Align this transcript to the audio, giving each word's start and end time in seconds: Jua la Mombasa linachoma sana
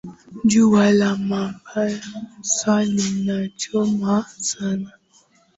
Jua 0.49 0.85
la 0.99 1.09
Mombasa 1.27 2.75
linachoma 2.93 4.15
sana 4.47 4.91